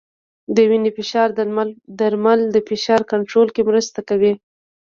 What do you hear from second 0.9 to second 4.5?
فشار درمل د فشار کنټرول کې مرسته کوي.